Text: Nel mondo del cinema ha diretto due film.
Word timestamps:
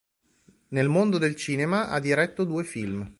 Nel 0.69 0.89
mondo 0.89 1.19
del 1.19 1.35
cinema 1.35 1.89
ha 1.89 1.99
diretto 1.99 2.43
due 2.43 2.63
film. 2.63 3.07